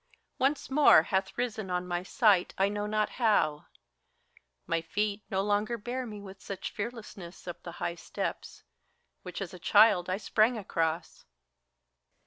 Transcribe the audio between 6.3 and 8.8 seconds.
such fearlessness Up the high steps,